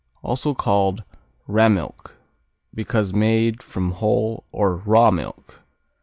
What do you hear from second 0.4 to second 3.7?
called Rammilk, because made